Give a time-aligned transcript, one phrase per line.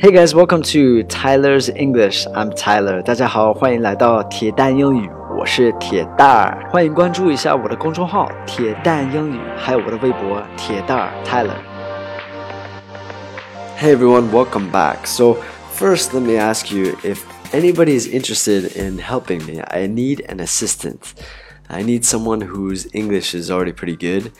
[0.00, 2.26] Hey guys, welcome to Tyler's English.
[2.34, 3.02] I'm Tyler.
[3.02, 6.68] 大家好，欢迎来到铁蛋英语，我是铁蛋儿。
[6.70, 15.04] 欢迎关注一下我的公众号“铁蛋英语”，还有我的微博“铁蛋儿 Tyler”。Hey everyone, welcome back.
[15.04, 15.36] So
[15.74, 17.20] first, let me ask you if
[17.52, 19.60] anybody is interested in helping me.
[19.68, 21.12] I need an assistant.
[21.68, 24.30] I need someone whose English is already pretty good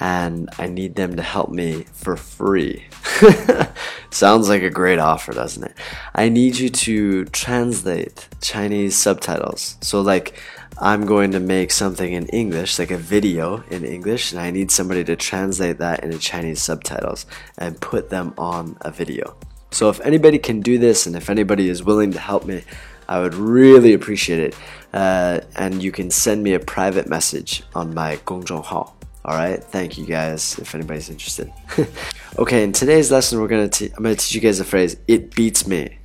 [0.00, 2.84] and I need them to help me for free.
[4.10, 5.74] Sounds like a great offer, doesn't it?
[6.14, 9.76] I need you to translate Chinese subtitles.
[9.80, 10.40] So, like,
[10.80, 14.70] I'm going to make something in English, like a video in English, and I need
[14.70, 17.26] somebody to translate that into Chinese subtitles
[17.58, 19.36] and put them on a video.
[19.70, 22.62] So, if anybody can do this and if anybody is willing to help me,
[23.08, 24.56] I would really appreciate it.
[24.92, 29.98] Uh, and you can send me a private message on my 公众号 all right, thank
[29.98, 31.50] you guys if anybody's interested.
[32.38, 35.34] okay, in today's lesson, we're gonna te- I'm gonna teach you guys the phrase "it
[35.34, 35.98] beats me."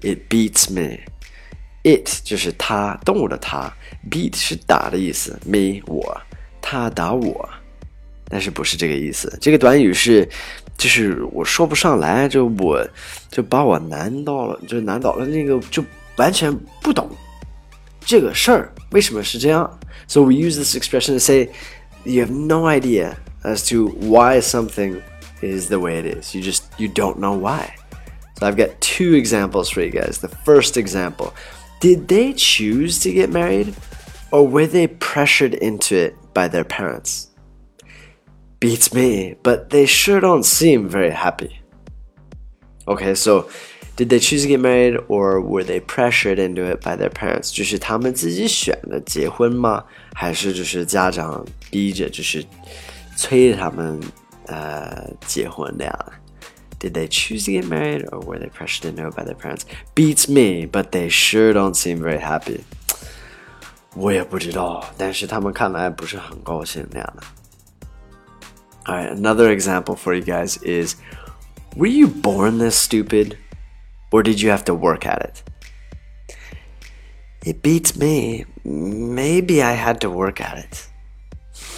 [0.00, 1.00] It beats me.
[1.82, 3.72] It 就是它，动物的它，
[4.08, 6.20] beat 是打的意思，me 我，
[6.60, 7.48] 他打我，
[8.28, 9.36] 但是不是这个意思。
[9.40, 10.28] 这个短语是，
[10.76, 12.86] 就是我说不上来，就我
[13.28, 15.84] 就把我难到了，就难倒了，那个就
[16.16, 17.10] 完全不懂
[18.00, 19.80] 这个事儿为什么是这样。
[20.06, 21.50] So we use this expression to say
[22.05, 25.01] you have no idea as to why something
[25.41, 26.33] is the way it is.
[26.33, 27.75] You just you don't know why.
[28.39, 30.19] So I've got two examples for you guys.
[30.19, 31.33] The first example,
[31.79, 33.75] did they choose to get married
[34.31, 37.29] or were they pressured into it by their parents?
[38.59, 41.59] Beats me, but they sure don't seem very happy.
[42.87, 43.49] Okay, so
[43.96, 47.52] did they choose to get married or were they pressured into it by their parents？
[47.52, 49.84] 就是他们自己选的结婚吗？
[50.14, 52.44] 还是就是家长逼着，就是
[53.16, 54.00] 催他们
[54.46, 56.12] 呃结婚这样？
[56.80, 59.62] Did they choose to get married or were they pressured into it by their parents?
[59.96, 62.60] Beats me, but they sure don't seem very happy.
[63.96, 67.22] 我也不知道，但是他们看来不是很高兴那样的。
[68.84, 70.94] Alright, another example for you guys is
[71.76, 73.36] Were you born this stupid?
[74.12, 75.42] Or did you have to work at it?
[77.44, 78.46] It beats me.
[78.64, 80.88] Maybe I had to work at it.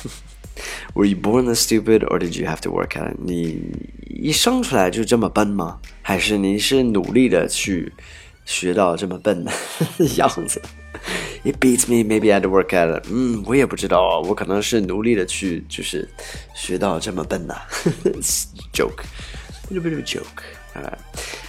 [0.95, 3.17] Were you born this stupid, or did you have to work at it?
[3.19, 3.63] 你
[4.07, 5.81] 一生出来就这么笨吗？
[6.03, 7.93] 还是你是努力的去
[8.45, 9.53] 学到这么笨的
[10.17, 10.61] 样子？
[11.45, 12.03] It beats me.
[12.05, 13.07] Maybe I had to work at it.
[13.09, 16.09] 嗯，我也不知道，我可能是努力的去，就是
[16.55, 17.55] 学到这么笨的。
[18.73, 19.05] joke,
[19.71, 20.43] a little bit of a joke.
[20.75, 20.99] Alright.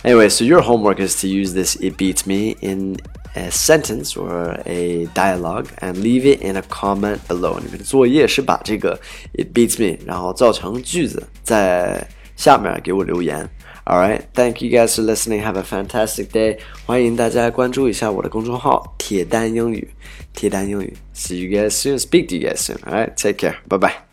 [0.05, 2.97] Anyway, so your homework is to use this it beats me in
[3.35, 7.59] a sentence or a dialogue and leave it in a comment below.
[7.59, 8.99] 你们的作业是把这个
[9.33, 13.49] it beats me 然后造成句子，在下面给我留言。
[13.85, 15.43] All right, thank you guys for listening.
[15.43, 16.59] Have a fantastic day.
[16.85, 19.89] 欢迎大家关注一下我的公众号“铁蛋英语”，
[20.33, 20.95] 铁蛋英语。
[21.15, 21.97] See you guys soon.
[21.97, 22.77] Speak to you guys soon.
[22.85, 23.55] All right, take care.
[23.67, 24.04] Bye bye.